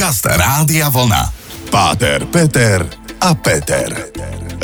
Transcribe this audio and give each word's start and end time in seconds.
Podcast 0.00 0.24
Rádia 0.32 0.88
Vlna. 0.88 1.28
Páter, 1.68 2.24
Peter 2.32 2.80
a 3.20 3.36
Peter. 3.36 3.92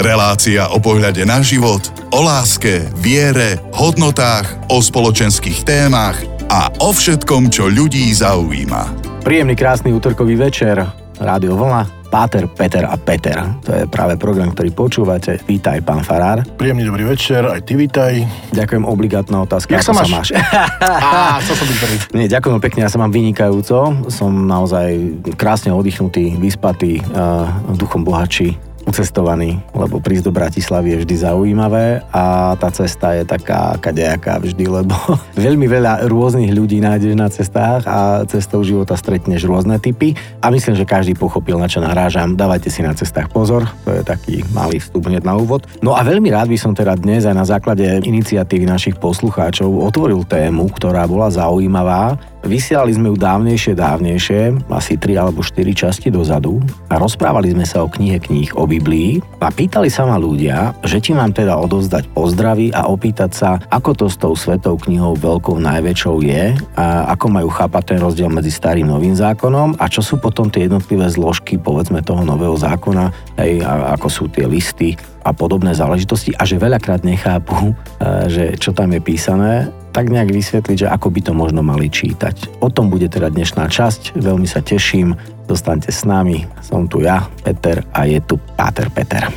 Relácia 0.00 0.72
o 0.72 0.80
pohľade 0.80 1.28
na 1.28 1.44
život, 1.44 1.84
o 2.08 2.24
láske, 2.24 2.88
viere, 2.96 3.60
hodnotách, 3.76 4.48
o 4.72 4.80
spoločenských 4.80 5.60
témach 5.60 6.16
a 6.48 6.72
o 6.80 6.88
všetkom, 6.88 7.52
čo 7.52 7.68
ľudí 7.68 8.08
zaujíma. 8.16 9.12
Príjemný, 9.28 9.52
krásny 9.52 9.92
útorkový 9.92 10.40
večer. 10.40 10.80
Rádio 11.20 11.52
Vlna, 11.60 12.05
Páter, 12.16 12.48
Peter 12.48 12.88
a 12.88 12.96
Peter. 12.96 13.36
To 13.68 13.76
je 13.76 13.84
práve 13.92 14.16
program, 14.16 14.48
ktorý 14.48 14.72
počúvate. 14.72 15.36
Vítaj, 15.44 15.84
pán 15.84 16.00
Farár. 16.00 16.48
Príjemný 16.56 16.88
dobrý 16.88 17.04
večer, 17.04 17.44
aj 17.44 17.60
ty 17.68 17.76
vítaj. 17.76 18.24
Ďakujem, 18.56 18.88
obligátna 18.88 19.44
otázka. 19.44 19.76
Jak 19.76 19.84
sa 19.84 19.92
máš? 19.92 20.08
máš? 20.08 20.28
Á, 20.80 21.44
chcel 21.44 21.60
som 21.60 21.66
byť 21.68 21.76
prvý. 21.76 21.96
Nie, 22.16 22.32
ďakujem 22.32 22.56
pekne, 22.64 22.88
ja 22.88 22.90
sa 22.90 22.96
mám 22.96 23.12
vynikajúco. 23.12 24.08
Som 24.08 24.48
naozaj 24.48 24.96
krásne 25.36 25.76
oddychnutý, 25.76 26.40
vyspatý, 26.40 27.04
uh, 27.12 27.52
duchom 27.76 28.00
bohačí 28.00 28.56
ucestovaný, 28.86 29.58
lebo 29.74 29.98
prísť 29.98 30.30
do 30.30 30.32
Bratislavy 30.32 30.94
je 30.94 31.00
vždy 31.02 31.16
zaujímavé 31.26 32.06
a 32.14 32.54
tá 32.54 32.70
cesta 32.70 33.18
je 33.18 33.26
taká 33.26 33.74
kadejaká 33.82 34.38
vždy, 34.38 34.64
lebo 34.70 34.94
veľmi 35.36 35.66
veľa 35.66 36.06
rôznych 36.06 36.54
ľudí 36.54 36.78
nájdeš 36.78 37.14
na 37.18 37.26
cestách 37.26 37.82
a 37.84 38.22
cestou 38.30 38.62
života 38.62 38.94
stretneš 38.94 39.44
rôzne 39.44 39.82
typy 39.82 40.14
a 40.38 40.48
myslím, 40.54 40.78
že 40.78 40.86
každý 40.86 41.18
pochopil, 41.18 41.58
na 41.58 41.66
čo 41.66 41.82
narážam. 41.82 42.38
Dávajte 42.38 42.70
si 42.70 42.80
na 42.86 42.94
cestách 42.94 43.28
pozor, 43.34 43.66
to 43.82 43.90
je 43.90 44.06
taký 44.06 44.46
malý 44.54 44.78
vstup 44.78 45.10
hneď 45.10 45.26
na 45.26 45.34
úvod. 45.34 45.66
No 45.82 45.98
a 45.98 46.06
veľmi 46.06 46.30
rád 46.30 46.46
by 46.46 46.58
som 46.58 46.72
teda 46.72 46.94
dnes 46.94 47.26
aj 47.26 47.34
na 47.34 47.44
základe 47.44 47.84
iniciatívy 48.06 48.64
našich 48.70 48.96
poslucháčov 49.02 49.66
otvoril 49.66 50.22
tému, 50.22 50.70
ktorá 50.70 51.10
bola 51.10 51.26
zaujímavá 51.28 52.14
Vysielali 52.46 52.94
sme 52.94 53.10
ju 53.10 53.18
dávnejšie, 53.18 53.74
dávnejšie, 53.74 54.70
asi 54.70 54.94
3 54.94 55.18
alebo 55.18 55.42
4 55.42 55.66
časti 55.74 56.14
dozadu 56.14 56.62
a 56.86 56.94
rozprávali 56.94 57.50
sme 57.50 57.66
sa 57.66 57.82
o 57.82 57.90
knihe 57.90 58.22
kníh 58.22 58.54
o 58.54 58.70
Biblii 58.70 59.18
a 59.42 59.50
pýtali 59.50 59.90
sa 59.90 60.06
ma 60.06 60.14
ľudia, 60.14 60.70
že 60.86 61.02
ti 61.02 61.10
mám 61.10 61.34
teda 61.34 61.58
odovzdať 61.58 62.06
pozdravy 62.14 62.70
a 62.70 62.86
opýtať 62.86 63.30
sa, 63.34 63.50
ako 63.66 63.90
to 63.98 64.06
s 64.06 64.16
tou 64.16 64.38
svetou 64.38 64.78
knihou 64.78 65.18
veľkou 65.18 65.58
najväčšou 65.58 66.16
je 66.22 66.54
a 66.78 67.10
ako 67.18 67.26
majú 67.34 67.50
chápať 67.50 67.82
ten 67.92 67.98
rozdiel 67.98 68.30
medzi 68.30 68.54
starým 68.54 68.86
novým 68.86 69.18
zákonom 69.18 69.82
a 69.82 69.90
čo 69.90 69.98
sú 69.98 70.22
potom 70.22 70.46
tie 70.46 70.70
jednotlivé 70.70 71.10
zložky 71.10 71.58
povedzme 71.58 71.98
toho 72.06 72.22
nového 72.22 72.54
zákona, 72.54 73.10
hej, 73.42 73.58
ako 73.66 74.06
sú 74.06 74.24
tie 74.30 74.46
listy 74.46 74.94
a 75.26 75.34
podobné 75.34 75.74
záležitosti 75.74 76.30
a 76.38 76.46
že 76.46 76.62
veľakrát 76.62 77.02
nechápu, 77.02 77.74
že 78.34 78.54
čo 78.54 78.70
tam 78.70 78.94
je 78.94 79.02
písané 79.02 79.74
tak 79.96 80.12
nejak 80.12 80.28
vysvetliť, 80.28 80.84
že 80.84 80.92
ako 80.92 81.08
by 81.08 81.20
to 81.24 81.32
možno 81.32 81.64
mali 81.64 81.88
čítať. 81.88 82.60
O 82.60 82.68
tom 82.68 82.92
bude 82.92 83.08
teda 83.08 83.32
dnešná 83.32 83.64
časť, 83.72 84.20
veľmi 84.20 84.44
sa 84.44 84.60
teším, 84.60 85.16
zostaňte 85.48 85.88
s 85.88 86.04
nami, 86.04 86.44
som 86.60 86.84
tu 86.84 87.00
ja, 87.00 87.24
Peter 87.40 87.80
a 87.96 88.04
je 88.04 88.20
tu 88.20 88.36
Páter 88.36 88.92
Peter. 88.92 89.32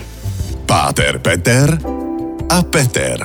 Páter 0.67 1.15
Peter 1.23 1.79
a 2.51 2.59
Peter. 2.67 3.23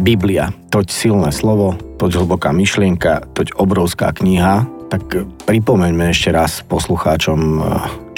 Biblia, 0.00 0.48
toť 0.72 0.88
silné 0.88 1.28
slovo, 1.36 1.76
toť 2.00 2.24
hlboká 2.24 2.48
myšlienka, 2.56 3.28
toť 3.36 3.60
obrovská 3.60 4.16
kniha, 4.16 4.79
tak 4.90 5.22
pripomeňme 5.46 6.10
ešte 6.10 6.34
raz 6.34 6.66
poslucháčom, 6.66 7.62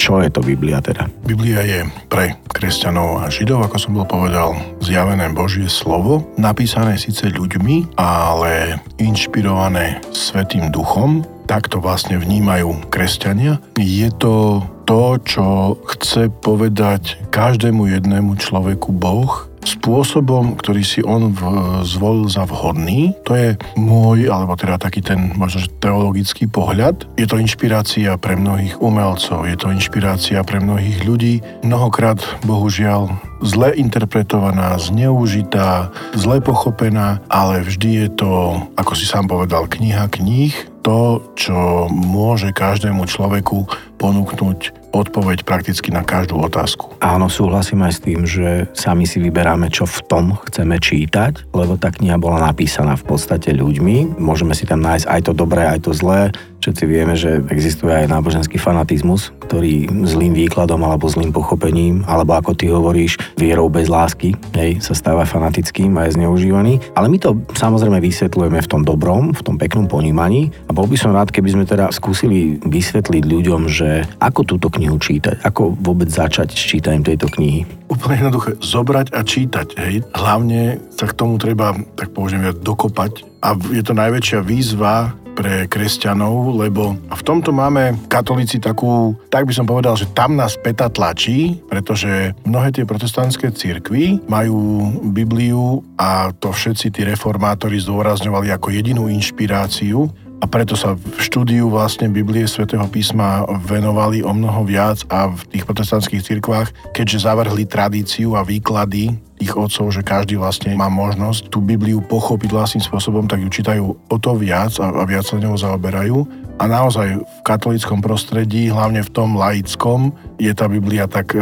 čo 0.01 0.19
je 0.19 0.29
to 0.33 0.41
Biblia 0.41 0.81
teda. 0.81 1.05
Biblia 1.21 1.61
je 1.61 1.79
pre 2.09 2.35
kresťanov 2.49 3.23
a 3.23 3.29
židov, 3.29 3.69
ako 3.69 3.77
som 3.77 3.93
bol 3.93 4.09
povedal, 4.09 4.57
zjavené 4.81 5.29
Božie 5.31 5.69
slovo, 5.69 6.33
napísané 6.35 6.97
síce 6.97 7.29
ľuďmi, 7.29 7.95
ale 7.95 8.81
inšpirované 8.97 10.01
Svetým 10.09 10.73
duchom, 10.73 11.21
tak 11.45 11.69
to 11.69 11.77
vlastne 11.77 12.17
vnímajú 12.17 12.89
kresťania. 12.89 13.61
Je 13.77 14.09
to 14.17 14.65
to, 14.83 15.15
čo 15.23 15.47
chce 15.95 16.27
povedať 16.43 17.21
každému 17.31 17.87
jednému 17.87 18.35
človeku 18.35 18.91
Boh 18.91 19.47
spôsobom, 19.65 20.55
ktorý 20.59 20.83
si 20.83 21.01
on 21.03 21.31
v, 21.33 21.41
zvolil 21.87 22.27
za 22.29 22.43
vhodný. 22.47 23.15
To 23.27 23.33
je 23.35 23.55
môj, 23.79 24.29
alebo 24.29 24.53
teda 24.59 24.77
taký 24.77 25.01
ten 25.03 25.33
možno 25.35 25.65
teologický 25.79 26.47
pohľad. 26.47 27.07
Je 27.15 27.27
to 27.27 27.39
inšpirácia 27.39 28.15
pre 28.19 28.35
mnohých 28.37 28.79
umelcov, 28.79 29.47
je 29.47 29.57
to 29.57 29.71
inšpirácia 29.71 30.43
pre 30.43 30.59
mnohých 30.61 31.03
ľudí. 31.03 31.43
Mnohokrát, 31.63 32.19
bohužiaľ, 32.43 33.11
zle 33.43 33.75
interpretovaná, 33.75 34.79
zneužitá, 34.79 35.91
zle 36.15 36.39
pochopená, 36.39 37.19
ale 37.27 37.63
vždy 37.63 38.07
je 38.07 38.09
to, 38.15 38.31
ako 38.79 38.95
si 38.95 39.03
sám 39.03 39.27
povedal, 39.27 39.67
kniha 39.67 40.07
kníh, 40.07 40.55
to, 40.83 41.23
čo 41.39 41.87
môže 41.87 42.51
každému 42.51 43.07
človeku 43.07 43.63
ponúknuť 44.03 44.91
odpoveď 44.91 45.47
prakticky 45.47 45.87
na 45.95 46.03
každú 46.03 46.35
otázku. 46.43 46.99
Áno, 46.99 47.31
súhlasím 47.31 47.87
aj 47.87 47.93
s 47.95 48.03
tým, 48.03 48.19
že 48.27 48.67
sami 48.75 49.07
si 49.07 49.23
vyberáme, 49.23 49.71
čo 49.71 49.87
v 49.87 49.99
tom 50.11 50.25
chceme 50.51 50.75
čítať, 50.75 51.55
lebo 51.55 51.79
tá 51.79 51.87
kniha 51.87 52.19
bola 52.19 52.51
napísaná 52.51 52.99
v 52.99 53.15
podstate 53.15 53.55
ľuďmi. 53.55 54.19
Môžeme 54.19 54.51
si 54.51 54.67
tam 54.67 54.83
nájsť 54.83 55.07
aj 55.07 55.21
to 55.23 55.31
dobré, 55.31 55.63
aj 55.65 55.87
to 55.87 55.95
zlé, 55.95 56.35
Všetci 56.63 56.87
vieme, 56.87 57.11
že 57.19 57.43
existuje 57.51 57.91
aj 57.91 58.07
náboženský 58.07 58.55
fanatizmus, 58.55 59.35
ktorý 59.43 59.91
zlým 60.07 60.31
výkladom 60.31 60.79
alebo 60.79 61.11
zlým 61.11 61.35
pochopením, 61.35 62.07
alebo 62.07 62.39
ako 62.39 62.55
ty 62.55 62.71
hovoríš, 62.71 63.19
vierou 63.35 63.67
bez 63.67 63.91
lásky, 63.91 64.31
hej, 64.55 64.79
sa 64.79 64.95
stáva 64.95 65.27
fanatickým 65.27 65.91
a 65.99 66.07
je 66.07 66.15
zneužívaný. 66.15 66.79
Ale 66.95 67.11
my 67.11 67.19
to 67.19 67.35
samozrejme 67.51 67.99
vysvetľujeme 67.99 68.63
v 68.63 68.71
tom 68.71 68.87
dobrom, 68.87 69.35
v 69.35 69.43
tom 69.43 69.59
peknom 69.59 69.91
ponímaní 69.91 70.55
a 70.65 70.71
bol 70.71 70.87
by 70.87 70.95
som 70.95 71.11
rád, 71.11 71.35
keby 71.35 71.51
sme 71.51 71.67
teda 71.67 71.91
skúsili 71.91 72.55
vysvetliť 72.63 73.23
ľuďom, 73.27 73.67
že 73.67 74.07
ako 74.23 74.55
túto 74.55 74.71
knihu 74.71 74.95
čítať, 74.95 75.43
ako 75.43 75.75
vôbec 75.83 76.07
začať 76.07 76.55
s 76.55 76.63
čítaním 76.63 77.03
tejto 77.03 77.27
knihy. 77.27 77.67
Úplne 77.91 78.23
jednoduché, 78.23 78.55
zobrať 78.63 79.11
a 79.11 79.19
čítať, 79.19 79.67
hej. 79.83 80.07
Hlavne 80.15 80.79
sa 80.95 81.11
k 81.11 81.17
tomu 81.19 81.35
treba, 81.35 81.75
tak 81.99 82.15
použijem, 82.15 82.55
dokopať 82.55 83.27
a 83.43 83.59
je 83.59 83.83
to 83.83 83.91
najväčšia 83.91 84.39
výzva 84.39 85.11
pre 85.33 85.65
kresťanov, 85.65 86.55
lebo 86.61 86.93
v 86.95 87.21
tomto 87.25 87.49
máme 87.49 87.97
katolíci 88.07 88.61
takú, 88.61 89.17
tak 89.33 89.49
by 89.49 89.53
som 89.53 89.65
povedal, 89.65 89.97
že 89.97 90.09
tam 90.13 90.37
nás 90.37 90.55
peta 90.55 90.87
tlačí, 90.87 91.57
pretože 91.67 92.37
mnohé 92.45 92.69
tie 92.69 92.85
protestantské 92.85 93.49
cirkvy 93.49 94.21
majú 94.29 94.89
Bibliu 95.11 95.81
a 95.97 96.29
to 96.37 96.53
všetci 96.53 96.93
tí 96.93 97.01
reformátori 97.03 97.81
zdôrazňovali 97.81 98.53
ako 98.53 98.67
jedinú 98.69 99.09
inšpiráciu 99.09 100.07
a 100.43 100.45
preto 100.51 100.75
sa 100.75 100.99
v 100.99 101.23
štúdiu 101.23 101.71
vlastne 101.71 102.11
Biblie 102.11 102.43
svätého 102.43 102.83
písma 102.91 103.47
venovali 103.63 104.19
o 104.27 104.35
mnoho 104.35 104.67
viac 104.67 104.99
a 105.07 105.31
v 105.31 105.39
tých 105.55 105.63
protestantských 105.63 106.19
cirkvách, 106.19 106.91
keďže 106.91 107.23
zavrhli 107.23 107.63
tradíciu 107.63 108.35
a 108.35 108.43
výklady 108.43 109.15
tých 109.39 109.55
otcov, 109.55 109.95
že 109.95 110.03
každý 110.03 110.35
vlastne 110.35 110.75
má 110.75 110.91
možnosť 110.91 111.47
tú 111.47 111.63
Bibliu 111.63 112.03
pochopiť 112.03 112.51
vlastným 112.51 112.83
spôsobom, 112.83 113.23
tak 113.23 113.39
ju 113.39 113.47
čítajú 113.47 113.83
o 113.87 114.17
to 114.19 114.35
viac 114.35 114.75
a, 114.83 114.91
a 114.91 115.03
viac 115.07 115.23
sa 115.23 115.39
ňou 115.39 115.55
zaoberajú. 115.55 116.42
A 116.61 116.69
naozaj 116.69 117.17
v 117.17 117.39
katolickom 117.41 117.99
prostredí, 117.99 118.69
hlavne 118.69 119.01
v 119.01 119.09
tom 119.09 119.33
laickom, 119.33 120.13
je 120.37 120.53
tá 120.53 120.69
Biblia 120.69 121.09
tak, 121.09 121.33
e, 121.33 121.41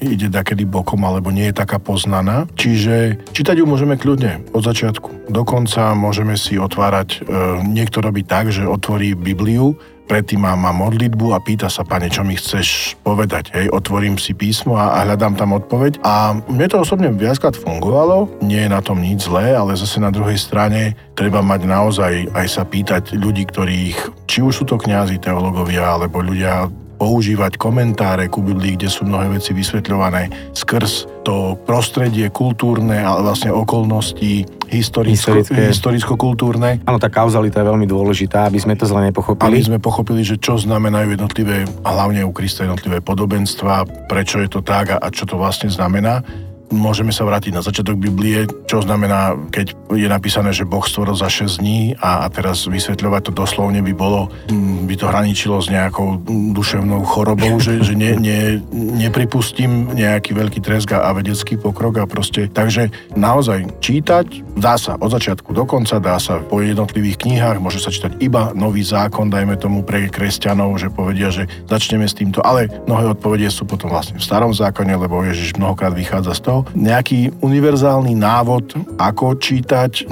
ide 0.00 0.32
dakedy 0.32 0.64
bokom, 0.64 1.04
alebo 1.04 1.28
nie 1.28 1.52
je 1.52 1.60
taká 1.60 1.76
poznaná. 1.76 2.48
Čiže 2.56 3.20
čítať 3.36 3.60
ju 3.60 3.66
môžeme 3.68 4.00
kľudne 4.00 4.42
od 4.56 4.64
začiatku. 4.64 5.28
Dokonca 5.28 5.92
môžeme 5.92 6.40
si 6.40 6.56
otvárať, 6.56 7.08
e, 7.20 7.36
niekto 7.68 8.00
robí 8.00 8.24
tak, 8.24 8.48
že 8.48 8.64
otvorí 8.64 9.12
Bibliu, 9.12 9.76
predtým 10.06 10.40
má, 10.46 10.54
má 10.54 10.70
modlitbu 10.70 11.34
a 11.34 11.42
pýta 11.42 11.66
sa, 11.66 11.82
pane, 11.82 12.06
čo 12.06 12.22
mi 12.22 12.38
chceš 12.38 12.94
povedať. 13.02 13.50
Hej, 13.52 13.74
otvorím 13.74 14.16
si 14.16 14.32
písmo 14.32 14.78
a, 14.78 14.96
a 14.96 15.04
hľadám 15.04 15.34
tam 15.34 15.58
odpoveď. 15.58 16.00
A 16.06 16.38
mne 16.46 16.66
to 16.70 16.80
osobne 16.80 17.10
viackrát 17.12 17.58
fungovalo, 17.58 18.30
nie 18.40 18.62
je 18.62 18.70
na 18.70 18.80
tom 18.80 19.02
nič 19.02 19.26
zlé, 19.26 19.52
ale 19.52 19.74
zase 19.74 19.98
na 19.98 20.14
druhej 20.14 20.38
strane 20.38 20.94
treba 21.18 21.42
mať 21.42 21.60
naozaj 21.66 22.12
aj 22.32 22.46
sa 22.46 22.62
pýtať 22.62 23.18
ľudí, 23.18 23.50
ktorých, 23.50 24.26
či 24.30 24.38
už 24.40 24.62
sú 24.62 24.64
to 24.64 24.78
kňazi, 24.78 25.18
teológovia, 25.18 25.98
alebo 25.98 26.22
ľudia 26.22 26.70
používať 26.96 27.60
komentáre 27.60 28.26
ku 28.32 28.40
Biblii, 28.40 28.80
kde 28.80 28.88
sú 28.88 29.04
mnohé 29.04 29.28
veci 29.36 29.52
vysvetľované 29.52 30.52
skrz 30.56 31.22
to 31.26 31.58
prostredie 31.66 32.30
kultúrne, 32.30 33.02
ale 33.02 33.26
vlastne 33.26 33.50
okolnosti 33.50 34.46
historicko, 34.70 35.42
historicko-kultúrne. 35.50 36.82
Áno, 36.86 37.02
tá 37.02 37.10
kauzalita 37.10 37.62
je 37.62 37.66
veľmi 37.66 37.86
dôležitá, 37.86 38.46
aby 38.46 38.62
sme 38.62 38.78
to 38.78 38.86
zle 38.86 39.02
nepochopili. 39.02 39.58
Aby 39.58 39.66
sme 39.66 39.78
pochopili, 39.82 40.22
že 40.22 40.38
čo 40.38 40.54
znamenajú 40.54 41.18
jednotlivé, 41.18 41.66
a 41.82 41.88
hlavne 41.98 42.22
u 42.22 42.30
Krista 42.30 42.62
jednotlivé 42.62 43.02
podobenstva, 43.02 44.06
prečo 44.06 44.38
je 44.38 44.48
to 44.50 44.62
tak 44.62 44.94
a, 44.94 45.02
a 45.02 45.10
čo 45.10 45.26
to 45.26 45.34
vlastne 45.34 45.66
znamená. 45.66 46.22
Môžeme 46.70 47.14
sa 47.14 47.26
vrátiť 47.26 47.52
na 47.54 47.62
začiatok 47.62 47.98
Biblie, 47.98 48.46
čo 48.66 48.82
znamená, 48.82 49.34
keď 49.50 49.74
je 49.94 50.08
napísané, 50.08 50.50
že 50.50 50.66
Boh 50.66 50.82
stvoril 50.82 51.14
za 51.14 51.30
6 51.30 51.62
dní 51.62 51.94
a, 51.98 52.24
a 52.24 52.26
teraz 52.30 52.66
vysvetľovať 52.66 53.30
to 53.30 53.32
doslovne 53.32 53.80
by 53.82 53.94
bolo, 53.94 54.30
by 54.86 54.94
to 54.98 55.06
hraničilo 55.06 55.62
s 55.62 55.70
nejakou 55.70 56.22
duševnou 56.26 57.06
chorobou, 57.06 57.58
že, 57.62 57.82
že 57.82 57.94
ne, 57.94 58.18
ne, 58.18 58.58
nepripustím 58.74 59.94
nejaký 59.94 60.34
veľký 60.34 60.60
tresk 60.62 60.94
a 60.96 61.10
vedecký 61.14 61.58
pokrok 61.58 62.02
a 62.02 62.04
proste, 62.08 62.50
takže 62.50 62.90
naozaj 63.14 63.66
čítať 63.78 64.46
dá 64.56 64.80
sa 64.80 64.96
od 64.96 65.12
začiatku 65.12 65.52
do 65.52 65.68
konca, 65.68 66.00
dá 66.00 66.16
sa 66.16 66.40
po 66.40 66.64
jednotlivých 66.64 67.20
knihách, 67.20 67.60
môže 67.60 67.78
sa 67.78 67.92
čítať 67.92 68.16
iba 68.24 68.56
nový 68.56 68.80
zákon, 68.80 69.28
dajme 69.28 69.60
tomu 69.60 69.84
pre 69.84 70.08
kresťanov, 70.08 70.80
že 70.80 70.88
povedia, 70.88 71.28
že 71.28 71.44
začneme 71.68 72.08
s 72.08 72.16
týmto, 72.16 72.40
ale 72.40 72.72
mnohé 72.88 73.12
odpovede 73.12 73.52
sú 73.52 73.68
potom 73.68 73.92
vlastne 73.92 74.16
v 74.16 74.24
starom 74.24 74.56
zákone, 74.56 74.96
lebo 74.96 75.20
Ježiš 75.22 75.60
mnohokrát 75.60 75.92
vychádza 75.92 76.32
z 76.32 76.40
toho. 76.48 76.55
Nejaký 76.72 77.34
univerzálny 77.42 78.14
návod, 78.14 78.78
ako 78.96 79.36
čítať, 79.36 80.06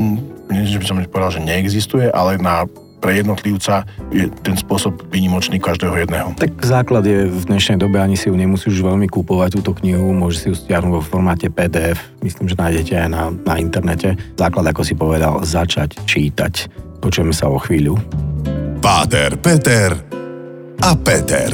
nie, 0.50 0.68
že 0.68 0.80
by 0.80 0.84
som 0.84 0.96
povedal, 1.08 1.40
že 1.40 1.46
neexistuje, 1.46 2.10
ale 2.12 2.36
na 2.36 2.68
pre 3.04 3.20
jednotlivca 3.20 3.84
je 4.08 4.32
ten 4.40 4.56
spôsob 4.56 4.96
výnimočný 5.12 5.60
každého 5.60 5.92
jedného. 5.92 6.32
Tak 6.40 6.56
základ 6.64 7.04
je 7.04 7.28
v 7.28 7.42
dnešnej 7.52 7.76
dobe, 7.76 8.00
ani 8.00 8.16
si 8.16 8.32
ju 8.32 8.34
nemusíš 8.34 8.80
veľmi 8.80 9.12
kúpovať 9.12 9.60
túto 9.60 9.76
knihu, 9.76 10.16
môžeš 10.16 10.38
si 10.40 10.46
ju 10.48 10.56
stiahnuť 10.56 10.88
vo 10.88 11.04
formáte 11.04 11.52
PDF, 11.52 12.00
myslím, 12.24 12.48
že 12.48 12.56
nájdete 12.56 12.96
aj 12.96 13.08
na, 13.12 13.28
na 13.44 13.60
internete. 13.60 14.16
Základ, 14.40 14.72
ako 14.72 14.80
si 14.88 14.96
povedal, 14.96 15.44
začať 15.44 16.00
čítať. 16.08 16.72
Počujeme 17.04 17.36
sa 17.36 17.52
o 17.52 17.60
chvíľu. 17.60 18.00
Páter, 18.80 19.36
Peter 19.36 19.92
a 20.80 20.96
Peter. 20.96 21.52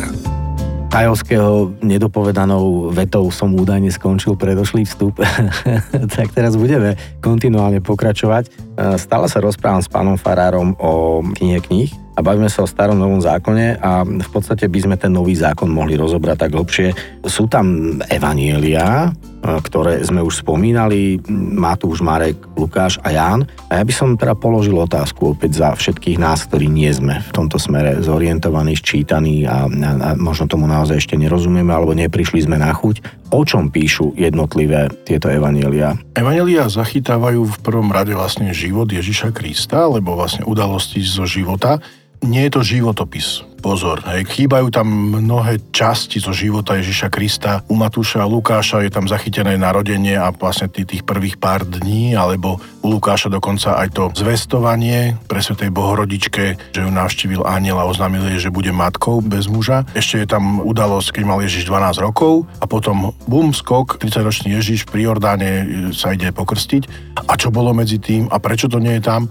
Tajovského 0.91 1.71
nedopovedanou 1.87 2.91
vetou 2.91 3.31
som 3.31 3.55
údajne 3.55 3.95
skončil 3.95 4.35
predošlý 4.35 4.83
vstup, 4.91 5.23
tak 6.19 6.35
teraz 6.35 6.59
budeme 6.59 6.99
kontinuálne 7.23 7.79
pokračovať. 7.79 8.70
Stále 8.81 9.29
sa 9.29 9.45
rozprávam 9.45 9.85
s 9.85 9.93
pánom 9.93 10.17
Farárom 10.17 10.73
o 10.81 11.21
knihe 11.37 11.61
kníh 11.61 11.93
a 12.17 12.25
bavíme 12.25 12.49
sa 12.49 12.65
o 12.65 12.69
starom 12.69 12.97
novom 12.97 13.21
zákone 13.21 13.81
a 13.81 14.05
v 14.05 14.31
podstate 14.33 14.69
by 14.69 14.79
sme 14.89 14.97
ten 14.97 15.13
nový 15.13 15.37
zákon 15.37 15.69
mohli 15.69 16.01
rozobrať 16.01 16.37
tak 16.49 16.53
hlbšie. 16.57 16.89
Sú 17.29 17.45
tam 17.49 17.97
evanielia, 18.09 19.13
ktoré 19.41 20.05
sme 20.05 20.21
už 20.21 20.45
spomínali, 20.45 21.17
Matúš, 21.33 22.05
Marek, 22.05 22.37
Lukáš 22.57 23.01
a 23.01 23.13
Ján. 23.13 23.49
A 23.73 23.81
ja 23.81 23.85
by 23.85 23.93
som 23.95 24.19
teda 24.21 24.37
položil 24.37 24.77
otázku 24.77 25.33
opäť 25.33 25.65
za 25.65 25.73
všetkých 25.73 26.21
nás, 26.21 26.45
ktorí 26.45 26.69
nie 26.69 26.93
sme 26.93 27.25
v 27.25 27.31
tomto 27.33 27.57
smere 27.57 28.05
zorientovaní, 28.05 28.77
ščítaní 28.77 29.49
a, 29.49 29.65
a, 29.65 29.91
a 29.97 30.09
možno 30.21 30.45
tomu 30.45 30.69
naozaj 30.69 31.01
ešte 31.01 31.17
nerozumieme 31.17 31.73
alebo 31.73 31.97
neprišli 31.97 32.45
sme 32.45 32.61
na 32.61 32.73
chuť. 32.73 33.21
O 33.31 33.47
čom 33.47 33.71
píšu 33.71 34.19
jednotlivé 34.19 34.91
tieto 35.07 35.31
evanielia? 35.31 35.95
Evanielia 36.19 36.67
zachytávajú 36.67 37.47
v 37.47 37.57
prvom 37.63 37.89
rade 37.95 38.11
vlastne 38.11 38.51
život 38.51 38.70
Ježiša 38.95 39.35
Krista, 39.35 39.91
alebo 39.91 40.15
vlastne 40.15 40.47
udalosti 40.47 41.03
zo 41.03 41.27
života. 41.27 41.83
Nie 42.21 42.49
je 42.49 42.53
to 42.53 42.61
životopis 42.61 43.51
pozor, 43.61 44.01
hej, 44.09 44.25
chýbajú 44.25 44.73
tam 44.73 44.89
mnohé 45.21 45.61
časti 45.71 46.17
zo 46.17 46.33
života 46.33 46.81
Ježiša 46.81 47.13
Krista. 47.13 47.61
U 47.69 47.77
Matúša 47.77 48.25
a 48.25 48.27
Lukáša 48.27 48.81
je 48.81 48.91
tam 48.91 49.05
zachytené 49.05 49.61
narodenie 49.61 50.17
a 50.17 50.33
vlastne 50.33 50.73
tých, 50.73 50.89
tých 50.89 51.03
prvých 51.05 51.37
pár 51.37 51.69
dní, 51.69 52.17
alebo 52.17 52.57
u 52.81 52.89
Lukáša 52.89 53.29
dokonca 53.29 53.77
aj 53.77 53.89
to 53.93 54.05
zvestovanie 54.17 55.21
pre 55.29 55.45
Svetej 55.45 55.69
Bohorodičke, 55.69 56.73
že 56.73 56.81
ju 56.81 56.89
navštívil 56.91 57.45
aniel 57.45 57.77
a 57.77 57.87
oznámil 57.87 58.25
jej, 58.33 58.49
že 58.49 58.51
bude 58.51 58.73
matkou 58.73 59.21
bez 59.21 59.47
muža. 59.47 59.85
Ešte 59.93 60.25
je 60.25 60.27
tam 60.27 60.65
udalosť, 60.65 61.21
keď 61.21 61.23
mal 61.29 61.45
Ježiš 61.45 61.69
12 61.69 62.01
rokov 62.01 62.49
a 62.59 62.65
potom 62.65 63.13
bum, 63.29 63.53
skok, 63.53 64.01
30-ročný 64.01 64.57
Ježiš 64.57 64.89
pri 64.89 65.05
Jordáne 65.05 65.51
sa 65.93 66.17
ide 66.17 66.33
pokrstiť. 66.33 67.13
A 67.29 67.37
čo 67.37 67.53
bolo 67.53 67.77
medzi 67.77 68.01
tým 68.01 68.33
a 68.33 68.41
prečo 68.41 68.73
to 68.73 68.81
nie 68.81 68.97
je 68.99 69.05
tam? 69.05 69.29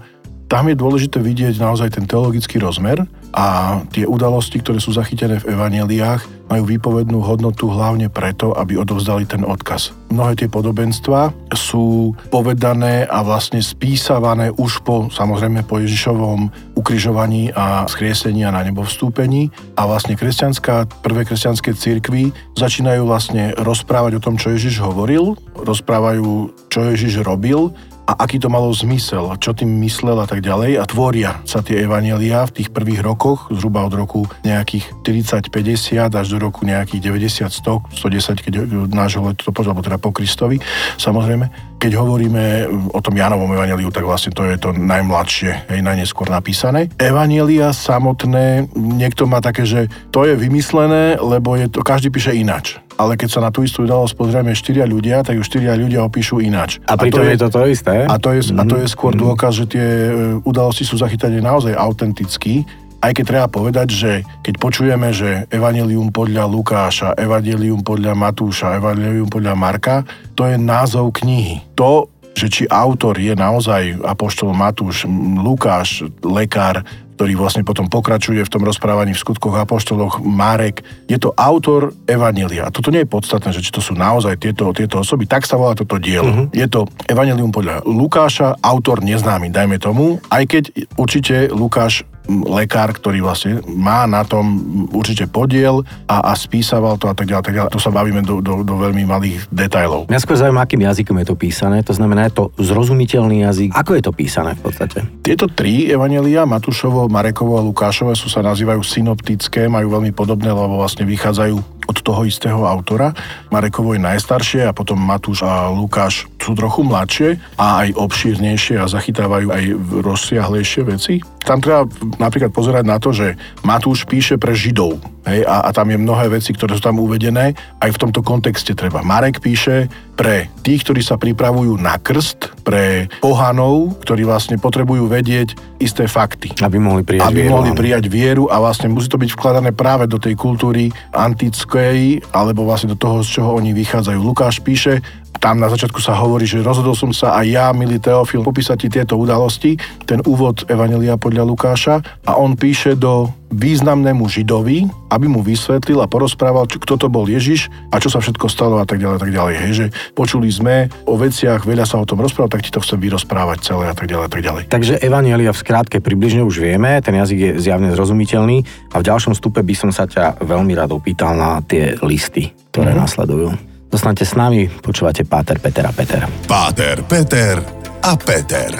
Tam 0.50 0.66
je 0.66 0.74
dôležité 0.74 1.22
vidieť 1.22 1.62
naozaj 1.62 1.94
ten 1.94 2.10
teologický 2.10 2.58
rozmer 2.58 3.06
a 3.30 3.78
tie 3.94 4.02
udalosti, 4.02 4.58
ktoré 4.58 4.82
sú 4.82 4.90
zachytené 4.90 5.38
v 5.38 5.54
evaneliách, 5.54 6.50
majú 6.50 6.66
výpovednú 6.66 7.22
hodnotu 7.22 7.70
hlavne 7.70 8.10
preto, 8.10 8.50
aby 8.58 8.74
odovzdali 8.74 9.30
ten 9.30 9.46
odkaz. 9.46 9.94
Mnohé 10.10 10.34
tie 10.34 10.50
podobenstva 10.50 11.30
sú 11.54 12.18
povedané 12.34 13.06
a 13.06 13.22
vlastne 13.22 13.62
spísavané 13.62 14.50
už 14.58 14.82
po, 14.82 15.06
samozrejme, 15.06 15.62
po 15.62 15.78
Ježišovom 15.78 16.74
ukrižovaní 16.74 17.54
a 17.54 17.86
skriesení 17.86 18.42
a 18.42 18.50
na 18.50 18.66
nebo 18.66 18.82
vstúpení 18.82 19.54
a 19.78 19.86
vlastne 19.86 20.18
kresťanská, 20.18 21.06
prvé 21.06 21.22
kresťanské 21.30 21.78
cirkvy 21.78 22.34
začínajú 22.58 23.06
vlastne 23.06 23.54
rozprávať 23.54 24.18
o 24.18 24.24
tom, 24.26 24.34
čo 24.34 24.50
Ježiš 24.50 24.82
hovoril, 24.82 25.38
rozprávajú, 25.54 26.50
čo 26.66 26.90
Ježiš 26.90 27.22
robil 27.22 27.70
a 28.10 28.18
aký 28.18 28.42
to 28.42 28.50
malo 28.50 28.66
zmysel, 28.74 29.30
čo 29.38 29.54
tým 29.54 29.70
myslel 29.86 30.18
a 30.18 30.26
tak 30.26 30.42
ďalej 30.42 30.82
a 30.82 30.84
tvoria 30.90 31.38
sa 31.46 31.62
tie 31.62 31.86
evanelia 31.86 32.42
v 32.50 32.58
tých 32.58 32.74
prvých 32.74 33.06
rokoch, 33.06 33.46
zhruba 33.54 33.86
od 33.86 33.94
roku 33.94 34.26
nejakých 34.42 35.06
40-50 35.06 36.10
až 36.10 36.26
do 36.26 36.42
roku 36.42 36.66
nejakých 36.66 37.06
90-100, 37.46 37.94
110, 37.94 38.42
keď 38.42 38.54
nášho 38.90 39.22
to 39.38 39.54
alebo 39.62 39.86
teda 39.86 40.02
po 40.02 40.10
Kristovi, 40.10 40.58
samozrejme. 40.98 41.78
Keď 41.80 41.92
hovoríme 41.96 42.68
o 42.92 43.00
tom 43.00 43.14
Janovom 43.16 43.56
evaneliu, 43.56 43.88
tak 43.88 44.04
vlastne 44.04 44.34
to 44.34 44.44
je 44.44 44.58
to 44.58 44.74
najmladšie, 44.74 45.70
aj 45.70 45.80
najneskôr 45.80 46.28
napísané. 46.28 46.92
Evanelia 47.00 47.72
samotné, 47.72 48.68
niekto 48.74 49.24
má 49.24 49.40
také, 49.40 49.64
že 49.64 49.86
to 50.12 50.26
je 50.26 50.34
vymyslené, 50.36 51.16
lebo 51.22 51.56
je 51.56 51.70
to, 51.72 51.80
každý 51.80 52.10
píše 52.12 52.34
inač 52.34 52.76
ale 53.00 53.16
keď 53.16 53.28
sa 53.32 53.40
na 53.40 53.48
tú 53.48 53.64
istú 53.64 53.88
udalosť 53.88 54.12
pozrieme 54.12 54.52
štyria 54.52 54.84
ľudia, 54.84 55.24
tak 55.24 55.40
ju 55.40 55.42
štyria 55.42 55.72
ľudia 55.72 56.04
opíšu 56.04 56.44
ináč. 56.44 56.76
A 56.84 57.00
pritom 57.00 57.24
je, 57.24 57.32
je 57.32 57.40
to 57.40 57.48
to 57.48 57.60
isté? 57.64 58.04
A 58.04 58.20
to 58.20 58.36
je, 58.36 58.44
mm-hmm. 58.44 58.60
a 58.60 58.62
to 58.68 58.76
je 58.76 58.86
mhm. 58.86 58.92
skôr 58.92 59.12
mm-hmm. 59.16 59.24
dôkaz, 59.24 59.52
že 59.56 59.64
tie 59.72 59.88
e, 59.88 60.12
udalosti 60.44 60.84
sú 60.84 61.00
zachytané 61.00 61.40
naozaj 61.40 61.72
autenticky, 61.72 62.68
aj 63.00 63.16
keď 63.16 63.24
treba 63.24 63.48
povedať, 63.48 63.88
že 63.88 64.12
keď 64.44 64.54
počujeme, 64.60 65.08
že 65.16 65.48
Evangelium 65.48 66.12
podľa 66.12 66.44
Lukáša, 66.44 67.16
Evangelium 67.16 67.80
podľa 67.80 68.12
Matúša, 68.12 68.76
Evangelium 68.76 69.24
podľa 69.32 69.56
Marka, 69.56 70.04
to 70.36 70.44
je 70.44 70.60
názov 70.60 71.16
knihy. 71.16 71.64
To, 71.80 72.12
že 72.40 72.48
či 72.48 72.64
autor 72.64 73.20
je 73.20 73.36
naozaj 73.36 74.00
apoštol 74.00 74.56
Matúš, 74.56 75.04
Lukáš, 75.36 76.08
lekár, 76.24 76.80
ktorý 77.20 77.36
vlastne 77.36 77.60
potom 77.68 77.84
pokračuje 77.84 78.40
v 78.40 78.48
tom 78.48 78.64
rozprávaní 78.64 79.12
v 79.12 79.20
skutkoch 79.20 79.52
apoštoloch 79.52 80.24
Marek. 80.24 80.80
Je 81.04 81.20
to 81.20 81.36
autor 81.36 81.92
Evanelia. 82.08 82.64
A 82.64 82.72
toto 82.72 82.88
nie 82.88 83.04
je 83.04 83.12
podstatné, 83.12 83.52
že 83.52 83.60
či 83.60 83.68
to 83.68 83.84
sú 83.84 83.92
naozaj 83.92 84.40
tieto, 84.40 84.72
tieto 84.72 85.04
osoby. 85.04 85.28
Tak 85.28 85.44
sa 85.44 85.60
volá 85.60 85.76
toto 85.76 86.00
dielo. 86.00 86.32
Uh-huh. 86.32 86.46
Je 86.56 86.64
to 86.64 86.88
Evangelium 87.04 87.52
podľa 87.52 87.84
Lukáša, 87.84 88.56
autor 88.64 89.04
neznámy, 89.04 89.52
dajme 89.52 89.76
tomu, 89.76 90.16
aj 90.32 90.48
keď 90.48 90.64
určite 90.96 91.52
Lukáš 91.52 92.08
lekár, 92.46 92.94
ktorý 92.94 93.20
vlastne 93.24 93.58
má 93.66 94.06
na 94.06 94.22
tom 94.22 94.62
určite 94.94 95.26
podiel 95.26 95.82
a, 96.06 96.30
a 96.30 96.32
spísaval 96.38 96.96
to 96.96 97.10
a 97.10 97.14
tak 97.14 97.26
ďalej, 97.26 97.44
tak 97.44 97.54
ďalej. 97.56 97.70
To 97.74 97.82
sa 97.82 97.90
bavíme 97.90 98.22
do, 98.22 98.38
do, 98.38 98.62
do 98.62 98.74
veľmi 98.78 99.02
malých 99.04 99.50
detajlov. 99.50 100.06
Mňa 100.06 100.20
skôr 100.22 100.38
zaujíma, 100.38 100.64
akým 100.64 100.86
jazykom 100.86 101.16
je 101.20 101.26
to 101.26 101.36
písané, 101.36 101.82
to 101.82 101.92
znamená, 101.92 102.30
je 102.30 102.34
to 102.38 102.44
zrozumiteľný 102.62 103.42
jazyk. 103.46 103.70
Ako 103.74 103.98
je 103.98 104.02
to 104.04 104.12
písané 104.14 104.54
v 104.54 104.62
podstate? 104.70 104.98
Tieto 105.26 105.50
tri 105.50 105.90
evanelia, 105.90 106.46
Matúšovo, 106.46 107.10
Marekovo 107.10 107.58
a 107.58 107.62
Lukášové, 107.66 108.14
sú 108.14 108.30
sa 108.30 108.44
nazývajú 108.46 108.80
synoptické, 108.84 109.66
majú 109.66 109.98
veľmi 109.98 110.14
podobné, 110.14 110.54
lebo 110.54 110.78
vlastne 110.78 111.02
vychádzajú 111.08 111.79
od 111.86 111.98
toho 112.00 112.26
istého 112.26 112.64
autora. 112.66 113.14
Marekovo 113.48 113.94
je 113.94 114.02
najstaršie 114.02 114.66
a 114.66 114.76
potom 114.76 114.98
Matúš 114.98 115.44
a 115.46 115.70
Lukáš 115.70 116.26
sú 116.40 116.56
trochu 116.56 116.82
mladšie 116.82 117.28
a 117.56 117.86
aj 117.86 117.96
obšírnejšie 117.96 118.80
a 118.80 118.90
zachytávajú 118.90 119.52
aj 119.52 119.64
rozsiahlejšie 120.02 120.82
veci. 120.88 121.14
Tam 121.44 121.62
treba 121.62 121.88
napríklad 122.20 122.52
pozerať 122.52 122.84
na 122.84 122.96
to, 123.00 123.12
že 123.12 123.36
Matúš 123.64 124.04
píše 124.08 124.36
pre 124.36 124.52
Židov 124.56 125.19
hej, 125.30 125.42
a, 125.46 125.66
a 125.66 125.70
tam 125.70 125.88
je 125.88 125.98
mnohé 125.98 126.26
veci, 126.28 126.50
ktoré 126.50 126.74
sú 126.74 126.82
tam 126.82 126.98
uvedené. 126.98 127.54
Aj 127.78 127.90
v 127.90 128.00
tomto 128.00 128.20
kontexte 128.20 128.74
treba. 128.74 129.00
Marek 129.06 129.38
píše 129.38 129.86
pre 130.18 130.52
tých, 130.60 130.84
ktorí 130.84 131.00
sa 131.00 131.16
pripravujú 131.16 131.80
na 131.80 131.96
krst, 131.96 132.60
pre 132.60 133.08
pohanov, 133.24 133.96
ktorí 134.04 134.28
vlastne 134.28 134.60
potrebujú 134.60 135.08
vedieť 135.08 135.56
isté 135.80 136.04
fakty. 136.04 136.52
Aby 136.60 136.76
mohli 136.76 137.02
prijať 137.06 137.24
aby 137.24 137.48
vieru. 137.48 137.52
mohli 137.56 137.70
prijať 137.72 138.04
vieru 138.12 138.44
a 138.52 138.60
vlastne 138.60 138.92
musí 138.92 139.08
to 139.08 139.16
byť 139.16 139.32
vkladané 139.32 139.72
práve 139.72 140.04
do 140.04 140.20
tej 140.20 140.36
kultúry 140.36 140.92
antickej, 141.16 142.20
alebo 142.36 142.68
vlastne 142.68 142.92
do 142.92 142.98
toho, 143.00 143.24
z 143.24 143.40
čoho 143.40 143.56
oni 143.56 143.72
vychádzajú. 143.72 144.18
Lukáš 144.20 144.60
píše, 144.60 145.00
tam 145.40 145.56
na 145.56 145.70
začiatku 145.72 146.02
sa 146.02 146.18
hovorí, 146.18 146.44
že 146.44 146.60
rozhodol 146.60 146.92
som 146.92 147.14
sa 147.14 147.38
aj 147.40 147.46
ja, 147.48 147.66
milý 147.72 147.96
Teofil, 148.02 148.44
popísať 148.44 148.76
ti 148.76 148.88
tieto 149.00 149.16
udalosti, 149.16 149.78
ten 150.04 150.20
úvod 150.28 150.68
Evanelia 150.68 151.16
podľa 151.16 151.48
Lukáša 151.48 151.94
a 152.28 152.36
on 152.36 152.58
píše 152.58 152.98
do 152.98 153.32
významnému 153.50 154.30
Židovi, 154.30 154.86
aby 155.10 155.26
mu 155.26 155.42
vysvetlil 155.42 155.98
a 155.98 156.06
porozprával, 156.06 156.70
kto 156.70 156.94
to 156.94 157.08
bol 157.10 157.26
Ježiš 157.26 157.66
a 157.90 157.98
čo 157.98 158.06
sa 158.06 158.22
všetko 158.22 158.46
stalo 158.46 158.78
a 158.78 158.86
tak 158.86 159.02
ďalej, 159.02 159.18
tak 159.18 159.32
ďalej. 159.34 159.54
Hej, 159.58 159.72
že 159.74 159.86
počuli 160.14 160.46
sme 160.54 160.86
o 161.08 161.18
veciach, 161.18 161.66
veľa 161.66 161.82
sa 161.82 161.98
o 161.98 162.06
tom 162.06 162.22
rozprával, 162.22 162.52
tak 162.52 162.62
ti 162.62 162.70
to 162.70 162.78
chcem 162.78 163.02
vyrozprávať 163.02 163.74
celé 163.74 163.90
a 163.90 163.94
tak 163.96 164.06
ďalej, 164.06 164.30
tak 164.30 164.42
ďalej. 164.46 164.62
Takže 164.70 165.02
Evanielia 165.02 165.50
v 165.50 165.62
skrátke 165.66 165.98
približne 165.98 166.46
už 166.46 166.62
vieme, 166.62 167.02
ten 167.02 167.18
jazyk 167.18 167.38
je 167.38 167.50
zjavne 167.58 167.90
zrozumiteľný 167.90 168.62
a 168.94 169.02
v 169.02 169.06
ďalšom 169.08 169.34
stupe 169.34 169.58
by 169.66 169.74
som 169.74 169.90
sa 169.90 170.06
ťa 170.06 170.38
veľmi 170.46 170.70
rád 170.78 170.94
opýtal 170.94 171.34
na 171.34 171.58
tie 171.66 171.98
listy, 172.06 172.54
ktoré 172.70 172.94
mm-hmm. 172.94 173.02
nasledujú. 173.02 173.69
Zostanete 173.90 174.22
s 174.22 174.38
nami, 174.38 174.70
počúvate 174.70 175.26
Páter, 175.26 175.58
Peter 175.58 175.82
a 175.82 175.90
Peter. 175.90 176.22
Páter, 176.46 177.02
Peter 177.10 177.58
a 178.06 178.14
Peter. 178.14 178.70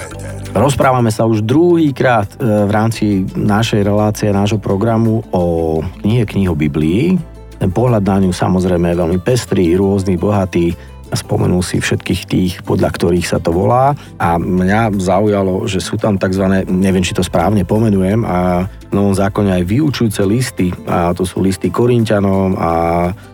Rozprávame 0.55 1.11
sa 1.11 1.27
už 1.27 1.43
druhýkrát 1.43 2.39
e, 2.39 2.67
v 2.67 2.71
rámci 2.71 3.27
našej 3.35 3.83
relácie, 3.83 4.31
nášho 4.31 4.63
programu 4.63 5.27
o 5.35 5.79
knihe 6.03 6.23
Kniho 6.27 6.55
Biblii. 6.55 7.19
Ten 7.59 7.71
pohľad 7.75 8.07
na 8.07 8.23
ňu 8.23 8.31
samozrejme 8.31 8.95
je 8.95 9.01
veľmi 9.03 9.19
pestrý, 9.19 9.75
rôzny, 9.75 10.15
bohatý 10.15 10.79
spomenul 11.15 11.63
si 11.63 11.83
všetkých 11.83 12.23
tých, 12.27 12.53
podľa 12.63 12.91
ktorých 12.95 13.27
sa 13.27 13.39
to 13.43 13.51
volá. 13.51 13.95
A 14.19 14.39
mňa 14.39 14.95
zaujalo, 14.99 15.67
že 15.67 15.83
sú 15.83 15.99
tam 15.99 16.17
tzv. 16.17 16.67
neviem, 16.67 17.05
či 17.05 17.17
to 17.17 17.25
správne 17.25 17.67
pomenujem, 17.67 18.23
a 18.27 18.67
v 18.91 18.93
Novom 18.95 19.15
zákone 19.15 19.55
aj 19.55 19.65
vyučujúce 19.71 20.23
listy. 20.27 20.75
A 20.91 21.15
to 21.15 21.23
sú 21.23 21.39
listy 21.39 21.71
Korintianom 21.71 22.59
a 22.59 22.73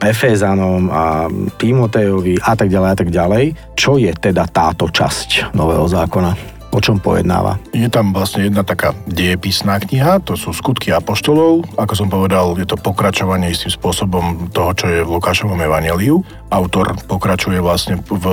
Efézanom 0.05 0.93
a 0.93 1.33
Timotejovi 1.57 2.37
a 2.45 2.53
tak 2.53 2.69
ďalej 2.69 2.89
a 2.93 2.97
tak 2.97 3.09
ďalej. 3.09 3.45
Čo 3.73 3.97
je 3.97 4.13
teda 4.13 4.45
táto 4.53 4.93
časť 4.93 5.57
Nového 5.57 5.89
zákona? 5.89 6.56
O 6.77 6.81
čom 6.85 7.01
pojednáva? 7.01 7.57
Je 7.73 7.89
tam 7.89 8.13
vlastne 8.13 8.45
jedna 8.45 8.61
taká 8.61 8.93
diepisná 9.09 9.81
kniha, 9.81 10.21
to 10.21 10.37
sú 10.37 10.53
skutky 10.53 10.93
apoštolov. 10.93 11.65
Ako 11.81 11.97
som 11.97 12.13
povedal, 12.13 12.53
je 12.61 12.69
to 12.69 12.77
pokračovanie 12.77 13.49
istým 13.49 13.73
spôsobom 13.73 14.53
toho, 14.53 14.77
čo 14.77 14.87
je 14.93 15.01
v 15.01 15.13
Lukášovom 15.17 15.57
evaneliu. 15.57 16.21
Autor 16.53 16.93
pokračuje 17.09 17.65
vlastne 17.65 17.97
v 18.05 18.27